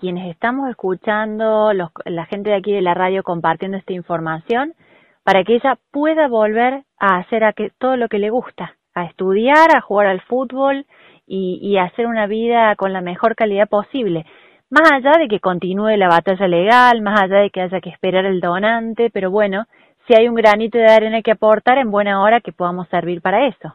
quienes 0.00 0.30
estamos 0.30 0.70
escuchando, 0.70 1.72
los, 1.74 1.90
la 2.06 2.24
gente 2.24 2.50
de 2.50 2.56
aquí 2.56 2.72
de 2.72 2.80
la 2.80 2.94
radio 2.94 3.22
compartiendo 3.22 3.76
esta 3.76 3.92
información, 3.92 4.74
para 5.22 5.44
que 5.44 5.56
ella 5.56 5.78
pueda 5.92 6.26
volver 6.26 6.84
a 6.98 7.18
hacer 7.18 7.44
a 7.44 7.52
que, 7.52 7.70
todo 7.78 7.96
lo 7.96 8.08
que 8.08 8.18
le 8.18 8.30
gusta, 8.30 8.76
a 8.94 9.04
estudiar, 9.04 9.76
a 9.76 9.82
jugar 9.82 10.06
al 10.06 10.22
fútbol 10.22 10.86
y, 11.26 11.60
y 11.62 11.76
hacer 11.76 12.06
una 12.06 12.26
vida 12.26 12.74
con 12.76 12.92
la 12.92 13.02
mejor 13.02 13.36
calidad 13.36 13.68
posible? 13.68 14.24
Más 14.70 14.90
allá 14.90 15.12
de 15.18 15.28
que 15.28 15.40
continúe 15.40 15.96
la 15.96 16.08
batalla 16.08 16.48
legal, 16.48 17.02
más 17.02 17.20
allá 17.20 17.40
de 17.40 17.50
que 17.50 17.60
haya 17.60 17.80
que 17.80 17.90
esperar 17.90 18.24
el 18.24 18.40
donante, 18.40 19.10
pero 19.10 19.30
bueno, 19.30 19.66
si 20.06 20.14
hay 20.14 20.28
un 20.28 20.34
granito 20.34 20.78
de 20.78 20.86
arena 20.86 21.22
que 21.22 21.32
aportar, 21.32 21.78
en 21.78 21.90
buena 21.90 22.22
hora 22.22 22.40
que 22.40 22.52
podamos 22.52 22.88
servir 22.88 23.20
para 23.20 23.46
eso. 23.46 23.74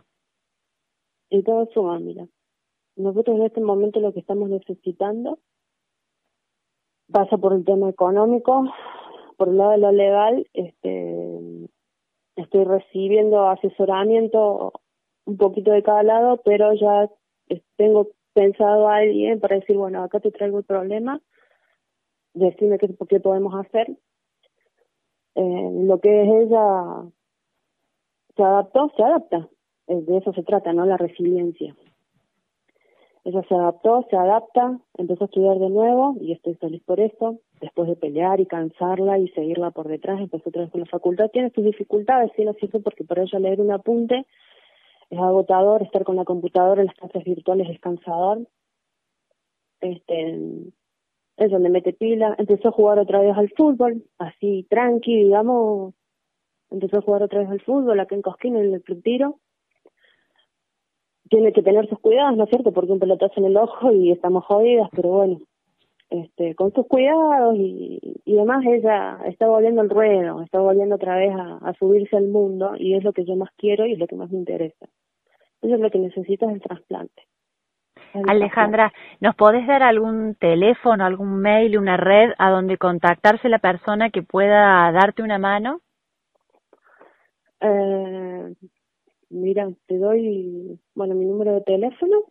Y 1.29 1.44
todo 1.44 1.67
suma, 1.74 2.00
mira. 2.00 2.25
Nosotros 2.96 3.38
en 3.38 3.44
este 3.44 3.62
momento 3.62 4.00
lo 4.00 4.13
que 4.13 4.22
estamos 4.22 4.50
necesitando 4.50 5.38
pasa 7.12 7.38
por 7.38 7.53
el 7.53 7.65
tema 7.65 7.89
económico, 7.89 8.65
por 9.38 9.50
el 9.50 9.57
lado 9.57 9.71
de 9.71 9.77
lo 9.77 9.91
legal, 9.91 10.47
este, 10.53 11.39
estoy 12.35 12.63
recibiendo 12.63 13.47
asesoramiento 13.50 14.74
un 15.25 15.38
poquito 15.38 15.71
de 15.71 15.83
cada 15.83 16.03
lado, 16.03 16.41
pero 16.43 16.74
ya 16.74 17.09
tengo 17.77 18.09
pensado 18.33 18.88
a 18.88 18.97
alguien 18.97 19.39
para 19.39 19.55
decir, 19.55 19.77
bueno, 19.77 20.03
acá 20.03 20.19
te 20.19 20.31
traigo 20.31 20.59
el 20.59 20.65
problema, 20.65 21.21
decirme 22.33 22.77
qué, 22.77 22.89
qué 23.09 23.19
podemos 23.19 23.53
hacer. 23.55 23.97
Eh, 25.35 25.69
lo 25.83 26.00
que 26.00 26.24
es 26.24 26.47
ella 26.47 27.03
se 28.35 28.43
adaptó, 28.43 28.91
se 28.95 29.03
adapta. 29.03 29.50
Eh, 29.88 30.01
de 30.01 30.17
eso 30.17 30.33
se 30.33 30.43
trata, 30.43 30.74
¿no? 30.74 30.85
La 30.85 30.97
resiliencia. 30.97 31.75
Ella 33.25 33.41
se 33.50 33.55
adaptó, 33.55 34.05
se 34.10 34.15
adapta, 34.15 34.79
empezó 34.98 35.24
a 35.24 35.27
estudiar 35.27 35.58
de 35.58 35.70
nuevo 35.70 36.15
y 36.22 36.32
estoy 36.32 36.53
feliz 36.55 36.82
por 36.84 37.00
eso. 37.00 37.39
Después 37.60 37.89
de 37.89 37.96
pelear 37.96 38.39
y 38.39 38.46
cansarla 38.46 39.17
y 39.17 39.27
seguirla 39.29 39.72
por 39.72 39.88
detrás, 39.88 40.20
empezó 40.20 40.50
otra 40.50 40.62
vez 40.62 40.72
con 40.72 40.82
la 40.82 40.86
facultad. 40.86 41.32
Tiene 41.32 41.50
sus 41.50 41.65
dificultades, 41.65 42.32
sí, 42.36 42.44
lo 42.44 42.53
siento, 42.53 42.82
porque 42.82 43.03
para 43.03 43.24
ella 43.24 43.39
leer 43.39 43.60
un 43.62 43.72
apunte 43.72 44.27
es 45.10 45.20
agotador, 45.20 45.82
estar 45.82 46.03
con 46.03 46.15
la 46.15 46.24
computadora 46.24 46.82
en 46.82 46.88
las 46.88 46.96
clases 46.96 47.24
virtuales 47.24 47.70
es 47.70 47.79
cansador. 47.79 48.48
Este, 49.82 50.39
eso 51.38 51.60
le 51.60 51.70
mete 51.70 51.94
pila, 51.94 52.36
empezó 52.38 52.70
a 52.70 52.74
jugar 52.74 53.00
otra 53.00 53.22
vez 53.22 53.36
al 53.36 53.50
fútbol, 53.50 54.03
así 54.20 54.65
tranqui, 54.70 55.24
digamos, 55.24 55.94
empezó 56.70 57.00
a 57.00 57.01
jugar 57.01 57.24
otra 57.24 57.39
vez 57.39 57.50
al 57.50 57.62
fútbol 57.62 58.00
acá 58.00 58.15
en 58.15 58.22
Cosquín, 58.22 58.55
en 58.55 58.74
el 58.74 58.82
club 58.84 59.01
tiro. 59.03 59.39
Tiene 61.29 61.53
que 61.53 61.63
tener 61.63 61.88
sus 61.89 62.00
cuidados, 62.00 62.38
¿no 62.38 62.44
es 62.44 62.50
cierto? 62.50 62.72
Porque 62.72 62.91
un 62.91 63.00
pelotazo 63.00 63.34
en 63.38 63.46
el 63.46 63.58
ojo 63.58 63.91
y 63.91 64.12
estamos 64.12 64.46
jodidas, 64.46 64.89
pero 64.96 65.10
bueno, 65.10 65.41
este, 66.10 66.55
con 66.55 66.72
sus 66.74 66.86
cuidados 66.88 67.55
y, 67.58 68.00
y 68.25 68.36
demás, 68.36 68.63
ella 68.65 69.20
está 69.25 69.48
volviendo 69.48 69.82
al 69.82 69.89
ruedo, 69.89 70.41
está 70.41 70.60
volviendo 70.60 70.96
otra 70.96 71.15
vez 71.17 71.34
a, 71.36 71.58
a, 71.58 71.74
subirse 71.74 72.15
al 72.15 72.27
mundo 72.27 72.74
y 72.77 72.94
es 72.96 73.03
lo 73.03 73.12
que 73.12 73.25
yo 73.25 73.36
más 73.36 73.50
quiero 73.58 73.86
y 73.86 73.94
es 73.94 74.00
lo 74.00 74.08
que 74.08 74.15
más 74.15 74.29
me 74.32 74.38
interesa. 74.38 74.86
Eso 75.62 75.75
es 75.75 75.82
lo 75.82 75.89
que 75.89 76.00
necesito 76.00 76.48
es 76.48 76.53
el 76.53 76.62
trasplante. 76.62 77.24
Alejandra, 78.27 78.94
¿nos 79.20 79.36
podés 79.36 79.67
dar 79.67 79.84
algún 79.84 80.36
teléfono, 80.36 81.05
algún 81.05 81.39
mail, 81.39 81.77
una 81.77 81.98
red 81.98 82.32
a 82.38 82.50
donde 82.50 82.77
contactarse 82.77 83.50
la 83.50 83.60
persona 83.60 84.10
que 84.10 84.24
pueda 84.24 84.91
darte 84.91 85.22
una 85.22 85.38
mano? 85.38 85.82
Eh, 87.60 88.53
mira, 89.29 89.70
te 89.88 89.98
doy, 89.98 90.79
bueno, 90.94 91.15
mi 91.15 91.25
número 91.25 91.53
de 91.53 91.62
teléfono 91.62 92.25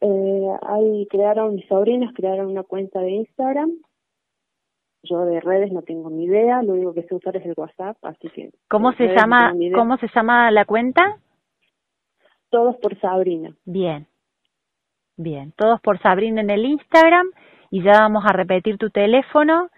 eh, 0.00 0.56
ahí 0.62 1.06
crearon, 1.10 1.54
mis 1.54 1.66
sobrinos 1.66 2.12
crearon 2.14 2.48
una 2.48 2.62
cuenta 2.62 3.00
de 3.00 3.10
Instagram. 3.10 3.70
Yo 5.02 5.24
de 5.24 5.40
redes 5.40 5.72
no 5.72 5.82
tengo 5.82 6.10
ni 6.10 6.24
idea, 6.24 6.62
lo 6.62 6.74
único 6.74 6.92
que 6.92 7.04
sé 7.04 7.14
usar 7.14 7.36
es 7.36 7.46
el 7.46 7.54
WhatsApp, 7.56 7.96
así 8.02 8.28
que... 8.30 8.50
¿Cómo 8.68 8.92
se 8.92 9.06
llama, 9.06 9.54
cómo 9.72 9.96
se 9.98 10.08
llama 10.14 10.50
la 10.50 10.64
cuenta? 10.64 11.18
Todos 12.50 12.76
por 12.76 12.98
Sabrina. 13.00 13.54
Bien, 13.64 14.06
bien, 15.16 15.52
todos 15.56 15.80
por 15.80 16.00
Sabrina 16.00 16.40
en 16.40 16.50
el 16.50 16.64
Instagram 16.64 17.28
y 17.70 17.82
ya 17.84 17.92
vamos 18.00 18.24
a 18.26 18.32
repetir 18.32 18.78
tu 18.78 18.90
teléfono 18.90 19.70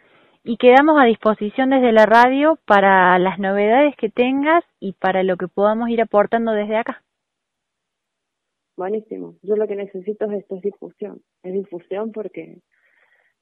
y 0.49 0.57
quedamos 0.57 0.99
a 0.99 1.05
disposición 1.05 1.69
desde 1.69 1.93
la 1.93 2.07
radio 2.07 2.59
para 2.65 3.19
las 3.19 3.39
novedades 3.39 3.95
que 3.97 4.09
tengas 4.09 4.65
y 4.81 4.95
para 4.95 5.23
lo 5.23 5.37
que 5.37 5.47
podamos 5.47 5.91
ir 5.91 6.01
aportando 6.01 6.53
desde 6.53 6.79
acá. 6.79 7.05
Buenísimo. 8.75 9.35
Yo 9.43 9.57
lo 9.57 9.69
que 9.69 9.77
necesito 9.77 10.25
es 10.25 10.41
esto, 10.41 10.57
es 10.57 10.63
difusión. 10.63 11.21
Es 11.43 11.53
difusión 11.53 12.13
porque, 12.13 12.63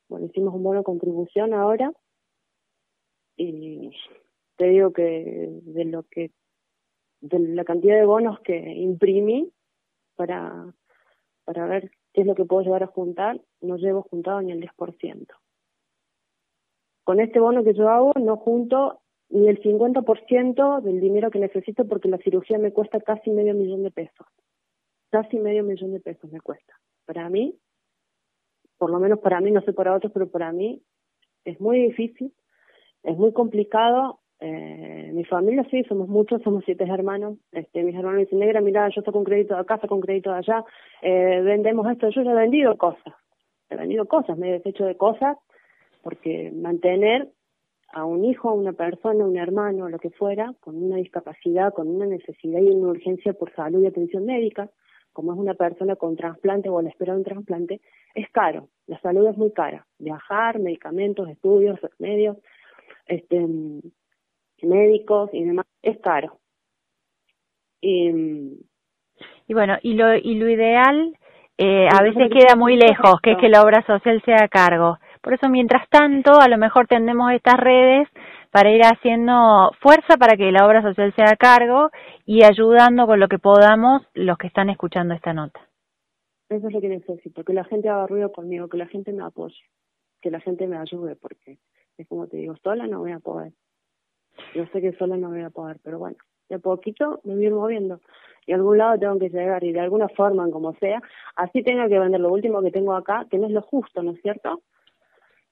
bueno, 0.09 0.27
hicimos 0.27 0.53
un 0.53 0.65
bono 0.65 0.83
contribución 0.83 1.55
ahora 1.55 1.93
y 3.37 3.93
te 4.57 4.67
digo 4.67 4.93
que 4.93 5.61
de 5.63 5.85
lo 5.85 6.03
que, 6.11 6.33
de 7.21 7.39
la 7.39 7.63
cantidad 7.63 7.95
de 7.95 8.05
bonos 8.05 8.41
que 8.41 8.57
imprimí 8.57 9.53
para, 10.17 10.75
para 11.45 11.67
ver 11.69 11.93
qué 12.13 12.23
es 12.23 12.27
lo 12.27 12.35
que 12.35 12.47
puedo 12.47 12.65
llevar 12.65 12.83
a 12.83 12.89
juntar, 12.89 13.41
no 13.61 13.77
llevo 13.77 14.03
juntado 14.03 14.43
ni 14.43 14.51
el 14.51 14.61
10%. 14.61 15.29
Con 17.07 17.21
este 17.21 17.41
bono 17.41 17.65
que 17.65 17.73
yo 17.73 17.89
hago 17.89 18.13
no 18.21 18.37
junto 18.37 19.01
ni 19.31 19.49
el 19.49 19.63
50% 19.63 20.83
del 20.83 21.01
dinero 21.01 21.31
que 21.31 21.39
necesito 21.39 21.89
porque 21.89 22.09
la 22.09 22.19
cirugía 22.19 22.59
me 22.59 22.73
cuesta 22.73 23.01
casi 23.01 23.31
medio 23.31 23.55
millón 23.55 23.83
de 23.83 23.91
pesos 23.91 24.27
casi 25.11 25.39
medio 25.39 25.65
millón 25.65 25.93
de 25.93 26.01
pesos 26.01 26.31
me 26.31 26.41
cuesta. 26.41 26.75
Para 27.07 27.31
mí, 27.31 27.55
por 28.79 28.91
lo 28.91 28.99
menos 28.99 29.21
para 29.21 29.41
mí, 29.41 29.51
no 29.51 29.63
sé 29.63 29.73
para 29.73 29.95
otros, 29.95 30.13
pero 30.13 30.29
para 30.29 30.53
mí 30.53 30.83
es 31.45 31.59
muy 31.61 31.81
difícil, 31.81 32.33
es 33.03 33.17
muy 33.17 33.33
complicado 33.33 34.21
Eh, 34.39 35.13
mi 35.15 35.25
familia 35.25 35.65
sí, 35.71 35.83
somos 35.85 36.09
muchos, 36.09 36.43
somos 36.43 36.63
siete 36.67 36.85
hermanos. 36.85 37.39
Este, 37.53 37.83
mis 37.83 37.95
hermanos 37.97 38.21
dicen, 38.21 38.39
negra, 38.39 38.61
mira, 38.61 38.87
yo 38.91 39.01
saco 39.01 39.19
un 39.19 39.25
crédito 39.25 39.55
de 39.55 39.61
acá, 39.63 39.79
saco 39.79 39.95
un 39.95 40.03
crédito 40.03 40.31
de 40.31 40.39
allá, 40.43 40.59
eh, 41.01 41.41
vendemos 41.43 41.91
esto, 41.91 42.11
yo 42.11 42.23
ya 42.23 42.33
he 42.33 42.43
vendido 42.45 42.77
cosas, 42.77 43.15
he 43.71 43.77
vendido 43.77 44.05
cosas, 44.05 44.37
me 44.37 44.49
he 44.49 44.53
deshecho 44.59 44.85
de 44.85 44.95
cosas, 44.99 45.39
porque 46.07 46.53
mantener 46.55 47.33
a 47.93 48.05
un 48.05 48.25
hijo, 48.25 48.49
a 48.49 48.53
una 48.53 48.75
persona, 48.75 49.25
un 49.25 49.37
hermano, 49.37 49.89
lo 49.89 49.99
que 49.99 50.11
fuera, 50.11 50.55
con 50.61 50.81
una 50.81 50.99
discapacidad, 50.99 51.75
con 51.75 51.89
una 51.89 52.07
necesidad 52.07 52.61
y 52.61 52.71
una 52.71 52.91
urgencia 52.91 53.33
por 53.33 53.53
salud 53.57 53.83
y 53.83 53.87
atención 53.87 54.25
médica, 54.25 54.71
como 55.13 55.33
es 55.33 55.39
una 55.41 55.55
persona 55.55 55.97
con 55.97 56.15
trasplante 56.15 56.69
o 56.69 56.79
a 56.79 56.85
la 56.85 56.91
espera 56.91 57.15
de 57.15 57.19
un 57.19 57.25
trasplante, 57.25 57.81
es 58.15 58.31
caro. 58.31 58.69
La 58.87 59.01
salud 59.01 59.27
es 59.27 59.37
muy 59.37 59.51
cara. 59.51 59.85
Viajar, 59.99 60.61
medicamentos, 60.61 61.29
estudios, 61.29 61.81
medios, 61.99 62.37
este, 63.07 63.45
médicos 64.63 65.31
y 65.33 65.43
demás, 65.43 65.67
es 65.83 65.99
caro. 65.99 66.39
Y, 67.81 68.61
y 69.49 69.55
bueno, 69.55 69.77
y 69.83 69.95
lo, 69.95 70.15
y 70.15 70.37
lo 70.37 70.49
ideal 70.49 71.17
eh, 71.59 71.89
a 71.91 72.01
veces 72.05 72.31
queda 72.31 72.55
muy 72.55 72.77
lejos, 72.77 73.21
que 73.23 73.33
es 73.33 73.39
que 73.39 73.49
la 73.49 73.63
obra 73.63 73.85
social 73.87 74.23
sea 74.25 74.45
a 74.45 74.49
cargo. 74.49 74.99
Por 75.27 75.35
eso, 75.35 75.49
mientras 75.49 75.89
tanto, 75.89 76.41
a 76.41 76.47
lo 76.47 76.57
mejor 76.57 76.87
tendemos 76.87 77.33
estas 77.33 77.57
redes 77.57 78.09
para 78.53 78.71
ir 78.71 78.83
haciendo 78.83 79.73
fuerza 79.81 80.17
para 80.19 80.37
que 80.37 80.53
la 80.53 80.65
obra 80.65 80.83
social 80.83 81.13
sea 81.17 81.31
a 81.33 81.37
cargo 81.37 81.91
y 82.25 82.45
ayudando 82.45 83.09
con 83.09 83.19
lo 83.19 83.27
que 83.27 83.41
podamos 83.41 84.03
los 84.15 84.39
que 84.39 84.47
están 84.47 84.71
escuchando 84.71 85.15
esta 85.15 85.33
nota. 85.33 85.59
Eso 86.49 86.69
es 86.69 86.73
lo 86.73 86.81
que 86.81 86.91
necesito, 86.91 87.43
que 87.43 87.55
la 87.55 87.65
gente 87.65 87.89
haga 87.89 88.07
ruido 88.07 88.31
conmigo, 88.31 88.69
que 88.69 88.77
la 88.77 88.87
gente 88.87 89.13
me 89.13 89.25
apoye, 89.25 89.57
que 90.23 90.31
la 90.31 90.39
gente 90.39 90.69
me 90.69 90.77
ayude, 90.77 91.17
porque 91.17 91.59
es 91.99 92.07
como 92.07 92.29
te 92.29 92.37
digo, 92.37 92.55
sola 92.63 92.87
no 92.87 93.01
voy 93.01 93.11
a 93.11 93.19
poder. 93.19 93.53
Yo 94.55 94.65
sé 94.67 94.81
que 94.81 94.93
sola 94.93 95.17
no 95.17 95.31
voy 95.31 95.43
a 95.43 95.51
poder, 95.51 95.79
pero 95.83 95.99
bueno, 95.99 96.19
de 96.49 96.61
poquito 96.61 97.21
me 97.25 97.35
voy 97.35 97.51
moviendo 97.51 98.01
y 98.47 98.53
a 98.53 98.55
algún 98.55 98.79
lado 98.79 98.97
tengo 98.97 99.19
que 99.19 99.31
llegar 99.31 99.65
y 99.65 99.73
de 99.73 99.81
alguna 99.81 100.09
forma, 100.09 100.49
como 100.53 100.73
sea, 100.75 101.03
así 101.35 101.65
tengo 101.65 101.89
que 101.89 101.99
vender 101.99 102.21
lo 102.21 102.33
último 102.33 102.63
que 102.63 102.71
tengo 102.71 102.95
acá, 102.95 103.27
que 103.29 103.39
no 103.39 103.47
es 103.47 103.53
lo 103.53 103.63
justo, 103.63 104.05
¿no 104.05 104.13
es 104.13 104.23
cierto? 104.23 104.63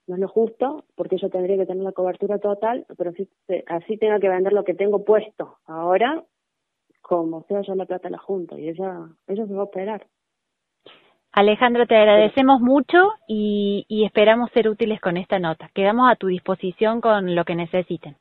No 0.06 0.16
es 0.16 0.20
lo 0.20 0.28
justo, 0.28 0.84
porque 0.96 1.16
yo 1.16 1.30
tendría 1.30 1.56
que 1.56 1.66
tener 1.66 1.82
la 1.82 1.92
cobertura 1.92 2.38
total, 2.38 2.84
pero 2.96 3.10
así, 3.10 3.28
así 3.66 3.96
tengo 3.96 4.18
que 4.20 4.28
vender 4.28 4.52
lo 4.52 4.64
que 4.64 4.74
tengo 4.74 5.04
puesto. 5.04 5.56
Ahora, 5.66 6.22
como 7.00 7.42
sea, 7.44 7.62
yo 7.62 7.74
la 7.74 7.86
plata 7.86 8.10
la 8.10 8.18
junto 8.18 8.58
y 8.58 8.68
ella, 8.68 9.08
ella 9.26 9.46
se 9.46 9.54
va 9.54 9.60
a 9.60 9.64
operar. 9.64 10.06
Alejandro, 11.32 11.86
te 11.86 11.96
agradecemos 11.96 12.60
mucho 12.60 13.10
y, 13.26 13.86
y 13.88 14.04
esperamos 14.04 14.50
ser 14.52 14.68
útiles 14.68 15.00
con 15.00 15.16
esta 15.16 15.38
nota. 15.38 15.68
Quedamos 15.74 16.10
a 16.10 16.16
tu 16.16 16.28
disposición 16.28 17.00
con 17.00 17.34
lo 17.34 17.44
que 17.44 17.56
necesiten. 17.56 18.16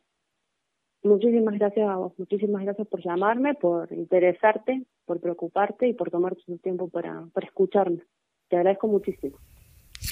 Muchísimas 1.03 1.55
gracias 1.59 1.89
a 1.89 1.97
vos, 1.97 2.13
muchísimas 2.17 2.63
gracias 2.63 2.87
por 2.87 3.03
llamarme, 3.03 3.55
por 3.55 3.91
interesarte, 3.91 4.83
por 5.05 5.19
preocuparte 5.19 5.87
y 5.87 5.93
por 5.93 6.09
tomar 6.09 6.33
tu 6.35 6.57
tiempo 6.59 6.87
para, 6.87 7.25
para 7.33 7.45
escucharme. 7.45 7.99
Te 8.47 8.55
agradezco 8.55 8.87
muchísimo. 8.87 9.37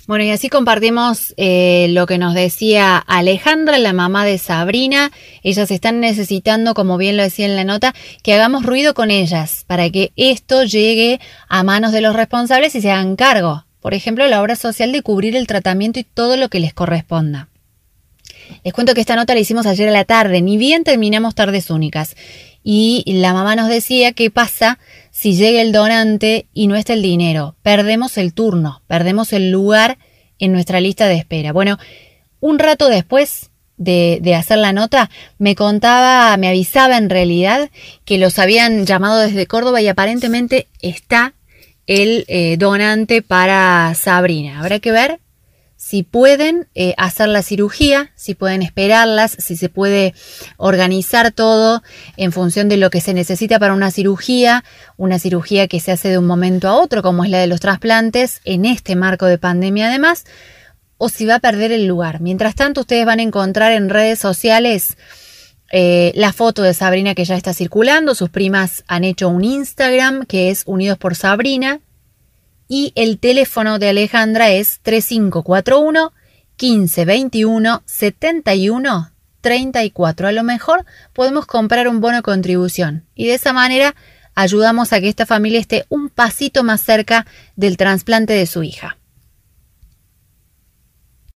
Bueno, 0.07 0.23
y 0.23 0.31
así 0.31 0.49
compartimos 0.49 1.33
eh, 1.37 1.87
lo 1.89 2.05
que 2.05 2.17
nos 2.17 2.33
decía 2.33 2.97
Alejandra, 2.97 3.77
la 3.77 3.93
mamá 3.93 4.25
de 4.25 4.37
Sabrina. 4.37 5.11
Ellas 5.43 5.69
están 5.71 5.99
necesitando, 5.99 6.73
como 6.73 6.97
bien 6.97 7.17
lo 7.17 7.23
decía 7.23 7.45
en 7.45 7.55
la 7.55 7.63
nota, 7.63 7.93
que 8.23 8.33
hagamos 8.33 8.65
ruido 8.65 8.93
con 8.93 9.11
ellas 9.11 9.63
para 9.67 9.89
que 9.89 10.11
esto 10.15 10.63
llegue 10.63 11.19
a 11.47 11.63
manos 11.63 11.91
de 11.91 12.01
los 12.01 12.15
responsables 12.15 12.75
y 12.75 12.81
se 12.81 12.91
hagan 12.91 13.15
cargo. 13.15 13.65
Por 13.79 13.93
ejemplo, 13.93 14.27
la 14.27 14.41
obra 14.41 14.55
social 14.55 14.91
de 14.91 15.01
cubrir 15.01 15.35
el 15.35 15.47
tratamiento 15.47 15.99
y 15.99 16.03
todo 16.03 16.37
lo 16.37 16.49
que 16.49 16.59
les 16.59 16.73
corresponda. 16.73 17.49
Les 18.63 18.73
cuento 18.73 18.93
que 18.93 19.01
esta 19.01 19.15
nota 19.15 19.33
la 19.33 19.39
hicimos 19.39 19.65
ayer 19.65 19.89
a 19.89 19.91
la 19.91 20.05
tarde, 20.05 20.41
ni 20.41 20.57
bien 20.57 20.83
terminamos 20.83 21.35
tardes 21.35 21.69
únicas. 21.69 22.15
Y 22.63 23.03
la 23.07 23.33
mamá 23.33 23.55
nos 23.55 23.69
decía 23.69 24.11
qué 24.13 24.29
pasa 24.29 24.77
si 25.21 25.35
llega 25.35 25.61
el 25.61 25.71
donante 25.71 26.47
y 26.51 26.65
no 26.65 26.75
está 26.75 26.93
el 26.93 27.03
dinero. 27.03 27.55
Perdemos 27.61 28.17
el 28.17 28.33
turno, 28.33 28.81
perdemos 28.87 29.33
el 29.33 29.51
lugar 29.51 29.99
en 30.39 30.51
nuestra 30.51 30.81
lista 30.81 31.07
de 31.07 31.13
espera. 31.13 31.53
Bueno, 31.53 31.77
un 32.39 32.57
rato 32.57 32.87
después 32.87 33.51
de, 33.77 34.19
hacer 34.35 34.57
la 34.57 34.73
nota, 34.73 35.11
me 35.37 35.53
contaba, 35.55 36.35
me 36.37 36.47
avisaba 36.47 36.97
en 36.97 37.11
realidad 37.11 37.69
que 38.03 38.17
los 38.17 38.39
habían 38.39 38.87
llamado 38.87 39.19
desde 39.19 39.45
Córdoba 39.45 39.79
y 39.79 39.89
aparentemente 39.89 40.65
está 40.81 41.35
el 41.85 42.25
eh, 42.27 42.55
donante 42.57 43.21
para 43.21 43.93
Sabrina. 43.93 44.59
Habrá 44.59 44.79
que 44.79 44.91
ver 44.91 45.19
si 45.83 46.03
pueden 46.03 46.67
eh, 46.75 46.93
hacer 46.99 47.27
la 47.27 47.41
cirugía, 47.41 48.11
si 48.15 48.35
pueden 48.35 48.61
esperarlas, 48.61 49.35
si 49.39 49.57
se 49.57 49.67
puede 49.67 50.13
organizar 50.57 51.31
todo 51.31 51.81
en 52.17 52.31
función 52.31 52.69
de 52.69 52.77
lo 52.77 52.91
que 52.91 53.01
se 53.01 53.15
necesita 53.15 53.57
para 53.57 53.73
una 53.73 53.89
cirugía, 53.89 54.63
una 54.95 55.17
cirugía 55.17 55.67
que 55.67 55.79
se 55.79 55.91
hace 55.91 56.09
de 56.09 56.19
un 56.19 56.27
momento 56.27 56.67
a 56.67 56.75
otro, 56.75 57.01
como 57.01 57.23
es 57.23 57.31
la 57.31 57.39
de 57.39 57.47
los 57.47 57.61
trasplantes, 57.61 58.41
en 58.45 58.65
este 58.65 58.95
marco 58.95 59.25
de 59.25 59.39
pandemia 59.39 59.87
además, 59.87 60.25
o 60.99 61.09
si 61.09 61.25
va 61.25 61.35
a 61.35 61.39
perder 61.39 61.71
el 61.71 61.87
lugar. 61.87 62.21
Mientras 62.21 62.53
tanto, 62.53 62.81
ustedes 62.81 63.07
van 63.07 63.17
a 63.17 63.23
encontrar 63.23 63.71
en 63.71 63.89
redes 63.89 64.19
sociales 64.19 64.97
eh, 65.71 66.11
la 66.13 66.31
foto 66.31 66.61
de 66.61 66.75
Sabrina 66.75 67.15
que 67.15 67.25
ya 67.25 67.35
está 67.35 67.55
circulando, 67.55 68.13
sus 68.13 68.29
primas 68.29 68.83
han 68.87 69.03
hecho 69.03 69.29
un 69.29 69.43
Instagram 69.43 70.27
que 70.27 70.51
es 70.51 70.61
Unidos 70.67 70.99
por 70.99 71.15
Sabrina, 71.15 71.81
y 72.73 72.93
el 72.95 73.19
teléfono 73.19 73.79
de 73.79 73.89
Alejandra 73.89 74.49
es 74.49 74.79
3541 74.83 76.13
1521 76.57 77.83
71 77.85 79.11
34. 79.41 80.27
A 80.29 80.31
lo 80.31 80.43
mejor 80.43 80.85
podemos 81.11 81.45
comprar 81.45 81.89
un 81.89 81.99
bono 81.99 82.23
contribución 82.23 83.03
y 83.13 83.27
de 83.27 83.33
esa 83.33 83.51
manera 83.51 83.93
ayudamos 84.35 84.93
a 84.93 85.01
que 85.01 85.09
esta 85.09 85.25
familia 85.25 85.59
esté 85.59 85.85
un 85.89 86.07
pasito 86.07 86.63
más 86.63 86.79
cerca 86.79 87.25
del 87.57 87.75
trasplante 87.75 88.31
de 88.31 88.45
su 88.45 88.63
hija. 88.63 88.95